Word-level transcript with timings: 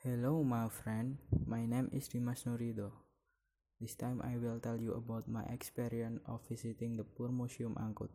Hello, 0.00 0.40
my 0.40 0.64
friend. 0.72 1.20
My 1.44 1.68
name 1.68 1.92
is 1.92 2.08
Dimas 2.08 2.48
Nurido. 2.48 2.88
This 3.76 3.92
time 4.00 4.24
I 4.24 4.40
will 4.40 4.56
tell 4.56 4.80
you 4.80 4.96
about 4.96 5.28
my 5.28 5.44
experience 5.52 6.24
of 6.24 6.40
visiting 6.48 6.96
the 6.96 7.04
Pur 7.04 7.28
Museum 7.28 7.76
Angkut. 7.76 8.08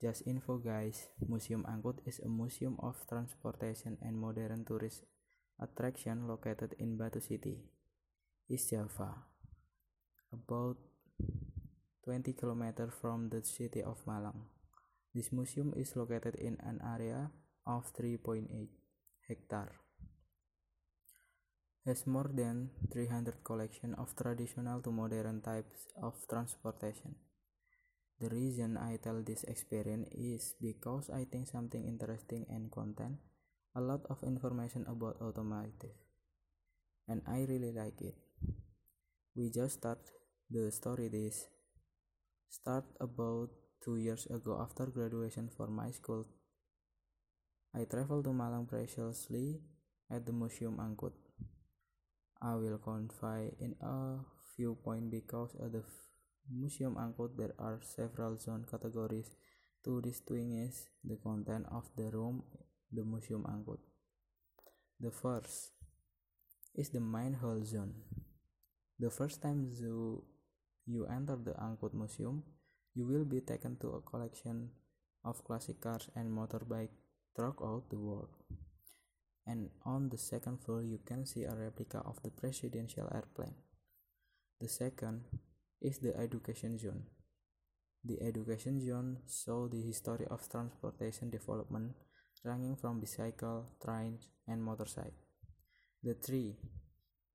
Just 0.00 0.24
info, 0.24 0.56
guys. 0.56 1.12
Museum 1.20 1.68
Angkut 1.68 2.00
is 2.08 2.24
a 2.24 2.32
museum 2.32 2.80
of 2.80 2.96
transportation 3.12 4.00
and 4.00 4.16
modern 4.16 4.64
tourist 4.64 5.04
attraction 5.60 6.24
located 6.24 6.72
in 6.80 6.96
Batu 6.96 7.20
City, 7.20 7.60
East 8.48 8.72
Java, 8.72 9.20
about 10.32 10.80
20 12.08 12.32
km 12.32 12.88
from 12.88 13.28
the 13.28 13.44
city 13.44 13.84
of 13.84 14.00
Malang. 14.08 14.48
This 15.12 15.28
museum 15.28 15.76
is 15.76 15.92
located 15.92 16.40
in 16.40 16.56
an 16.64 16.80
area 16.80 17.28
of 17.68 17.84
3.8 17.92 18.48
hectare 19.28 19.85
has 21.86 22.04
more 22.04 22.26
than 22.34 22.70
300 22.92 23.46
collection 23.46 23.94
of 23.94 24.10
traditional 24.18 24.82
to 24.82 24.90
modern 24.90 25.40
types 25.40 25.86
of 26.02 26.14
transportation. 26.28 27.14
The 28.18 28.28
reason 28.28 28.76
I 28.76 28.98
tell 28.98 29.22
this 29.22 29.44
experience 29.44 30.08
is 30.10 30.56
because 30.60 31.10
I 31.10 31.24
think 31.30 31.46
something 31.46 31.86
interesting 31.86 32.46
and 32.50 32.72
content 32.72 33.22
a 33.76 33.80
lot 33.80 34.00
of 34.10 34.24
information 34.24 34.84
about 34.88 35.20
automotive 35.20 35.94
and 37.06 37.22
I 37.28 37.44
really 37.46 37.70
like 37.70 38.00
it. 38.00 38.16
We 39.36 39.50
just 39.50 39.78
start 39.78 40.00
the 40.50 40.72
story 40.72 41.08
this 41.08 41.46
start 42.48 42.88
about 42.98 43.52
2 43.84 44.00
years 44.00 44.26
ago 44.26 44.58
after 44.58 44.86
graduation 44.86 45.50
from 45.54 45.76
my 45.76 45.92
school. 45.92 46.24
I 47.76 47.84
traveled 47.84 48.24
to 48.24 48.32
Malang 48.32 48.66
preciously 48.66 49.60
at 50.10 50.24
the 50.24 50.32
Museum 50.32 50.80
Angkut. 50.80 51.25
I 52.42 52.54
will 52.54 52.78
confide 52.78 53.56
in 53.60 53.74
a 53.80 54.18
few 54.56 54.76
points 54.84 55.10
because 55.10 55.54
at 55.62 55.72
the 55.72 55.82
Museum 56.52 56.94
Angkut 56.94 57.36
there 57.36 57.54
are 57.58 57.80
several 57.82 58.36
zone 58.36 58.64
categories 58.70 59.30
to 59.84 60.00
distinguish 60.00 60.86
the 61.04 61.16
content 61.16 61.66
of 61.70 61.88
the 61.96 62.10
room 62.10 62.42
the 62.92 63.04
Museum 63.04 63.44
Angkut. 63.44 63.78
The 65.00 65.10
first 65.10 65.72
is 66.74 66.90
the 66.90 67.00
main 67.00 67.34
hall 67.34 67.60
zone. 67.64 67.94
The 68.98 69.10
first 69.10 69.42
time 69.42 69.68
you, 69.72 70.24
you 70.86 71.06
enter 71.06 71.36
the 71.36 71.52
Angkut 71.52 71.94
Museum, 71.94 72.42
you 72.94 73.06
will 73.06 73.24
be 73.24 73.40
taken 73.40 73.76
to 73.78 73.88
a 73.90 74.00
collection 74.00 74.70
of 75.24 75.42
classic 75.44 75.80
cars 75.80 76.08
and 76.14 76.30
motorbike 76.30 76.94
throughout 77.34 77.84
the 77.90 77.98
world 77.98 78.30
and 79.46 79.70
on 79.84 80.08
the 80.08 80.18
second 80.18 80.60
floor 80.60 80.82
you 80.82 80.98
can 81.04 81.24
see 81.24 81.44
a 81.44 81.54
replica 81.54 81.98
of 82.04 82.22
the 82.22 82.30
presidential 82.30 83.08
airplane. 83.14 83.54
The 84.60 84.68
second 84.68 85.24
is 85.80 85.98
the 85.98 86.16
education 86.16 86.78
zone. 86.78 87.04
The 88.04 88.22
education 88.22 88.80
zone 88.80 89.18
shows 89.28 89.70
the 89.70 89.82
history 89.82 90.26
of 90.30 90.48
transportation 90.48 91.30
development 91.30 91.92
ranging 92.44 92.76
from 92.76 93.00
bicycle, 93.00 93.66
trains, 93.82 94.28
and 94.46 94.62
motorcycle. 94.62 95.26
The 96.02 96.14
three 96.14 96.56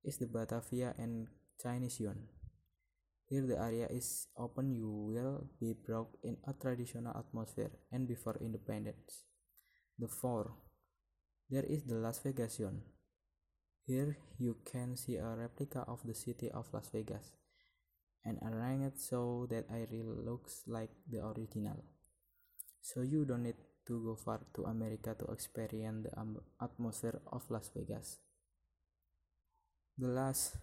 is 0.04 0.16
the 0.16 0.26
Batavia 0.26 0.94
and 0.98 1.28
Chinese 1.62 1.98
zone. 1.98 2.28
Here 3.28 3.46
the 3.46 3.58
area 3.60 3.86
is 3.88 4.28
open 4.36 4.72
you 4.72 4.88
will 4.88 5.48
be 5.60 5.72
brought 5.72 6.16
in 6.22 6.36
a 6.48 6.52
traditional 6.52 7.16
atmosphere 7.16 7.70
and 7.90 8.08
before 8.08 8.36
independence. 8.40 9.24
The 9.98 10.08
four 10.08 10.52
there 11.52 11.68
is 11.68 11.84
the 11.84 11.96
Las 11.96 12.18
Vegas 12.24 12.56
zone. 12.56 12.80
Here 13.84 14.16
you 14.38 14.56
can 14.64 14.96
see 14.96 15.16
a 15.16 15.36
replica 15.36 15.84
of 15.86 16.00
the 16.02 16.14
city 16.14 16.48
of 16.48 16.64
Las 16.72 16.88
Vegas 16.94 17.32
and 18.24 18.38
arranged 18.40 18.98
so 18.98 19.46
that 19.50 19.66
it 19.68 19.90
really 19.92 20.16
looks 20.24 20.62
like 20.66 20.88
the 21.10 21.20
original. 21.20 21.84
So 22.80 23.02
you 23.02 23.26
don't 23.26 23.42
need 23.42 23.60
to 23.86 24.02
go 24.02 24.16
far 24.16 24.40
to 24.54 24.64
America 24.64 25.14
to 25.18 25.26
experience 25.30 26.08
the 26.08 26.40
atmosphere 26.58 27.20
of 27.30 27.42
Las 27.50 27.70
Vegas. 27.76 28.18
The 29.98 30.08
last 30.08 30.56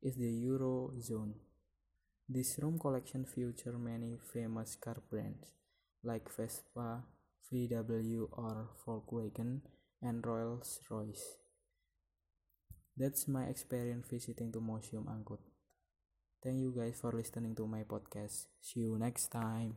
is 0.00 0.14
the 0.14 0.30
Eurozone. 0.46 1.34
This 2.28 2.60
room 2.62 2.78
collection 2.78 3.24
features 3.24 3.74
many 3.76 4.16
famous 4.32 4.76
car 4.76 4.98
brands 5.10 5.50
like 6.04 6.30
Vespa, 6.30 7.02
VW 7.52 8.28
or 8.30 8.68
Volkswagen 8.86 9.60
and 10.04 10.24
Rolls 10.26 10.80
Royce. 10.90 11.38
That's 12.96 13.28
my 13.28 13.44
experience 13.44 14.08
visiting 14.08 14.50
to 14.50 14.60
Museum 14.60 15.04
Angkut. 15.04 15.38
Thank 16.44 16.60
you 16.60 16.70
guys 16.70 17.00
for 17.00 17.10
listening 17.10 17.56
to 17.56 17.66
my 17.66 17.82
podcast. 17.82 18.46
See 18.60 18.80
you 18.86 18.96
next 18.98 19.28
time. 19.32 19.76